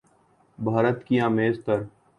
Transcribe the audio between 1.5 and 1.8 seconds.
تر